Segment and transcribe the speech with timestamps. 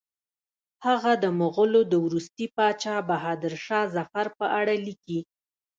[0.85, 5.19] هغه د مغولو د وروستي پاچا بهادر شاه ظفر په اړه لیکي.